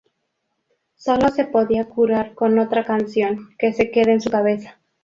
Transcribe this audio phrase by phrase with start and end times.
[0.95, 4.79] Solo se podía curar con otra canción que se quede en su cabeza.